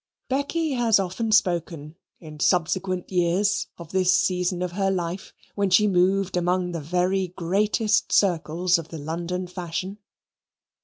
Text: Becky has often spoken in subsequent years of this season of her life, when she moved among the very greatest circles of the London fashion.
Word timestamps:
Becky 0.29 0.71
has 0.71 0.97
often 0.99 1.31
spoken 1.31 1.95
in 2.19 2.39
subsequent 2.39 3.11
years 3.11 3.67
of 3.77 3.91
this 3.91 4.11
season 4.11 4.63
of 4.63 4.71
her 4.71 4.89
life, 4.89 5.31
when 5.53 5.69
she 5.69 5.87
moved 5.87 6.35
among 6.35 6.71
the 6.71 6.81
very 6.81 7.27
greatest 7.27 8.11
circles 8.11 8.79
of 8.79 8.87
the 8.87 8.97
London 8.97 9.45
fashion. 9.45 9.99